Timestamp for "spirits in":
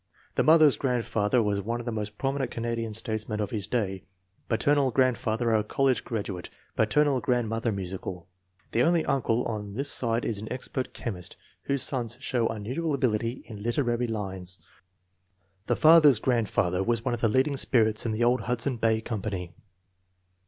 17.57-18.11